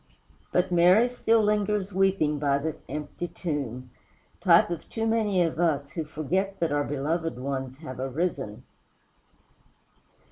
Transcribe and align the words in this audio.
But 0.51 0.71
Mary 0.71 1.07
still 1.07 1.43
lingers 1.43 1.93
weeping 1.93 2.39
by 2.39 2.57
the 2.57 2.73
empty 2.89 3.27
tomb 3.27 3.91
type 4.39 4.71
of 4.71 4.89
too 4.89 5.05
many 5.05 5.43
of 5.43 5.59
us, 5.59 5.91
who 5.91 6.05
forget 6.05 6.59
that 6.59 6.71
our 6.71 6.83
beloved 6.83 7.37
ones 7.37 7.77
have 7.77 7.99
arisen. 7.99 8.63